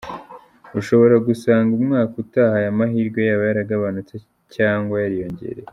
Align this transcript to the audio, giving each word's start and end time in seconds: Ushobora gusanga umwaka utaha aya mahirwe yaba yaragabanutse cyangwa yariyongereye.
Ushobora 0.79 1.15
gusanga 1.27 1.71
umwaka 1.79 2.13
utaha 2.23 2.55
aya 2.59 2.77
mahirwe 2.77 3.19
yaba 3.29 3.43
yaragabanutse 3.49 4.15
cyangwa 4.55 4.95
yariyongereye. 5.03 5.69